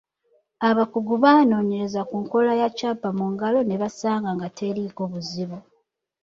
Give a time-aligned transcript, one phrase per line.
[0.69, 5.57] Abakugu baanoonyereza ku nkola ya Kyapa mu Ngalo ne basanga nga teriiko buzibu.